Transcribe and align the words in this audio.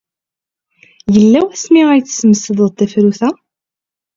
Yella 1.15 1.39
wasmi 1.45 1.81
ay 1.91 2.01
tesmesdeḍ 2.03 2.69
tafrut-a? 2.77 3.29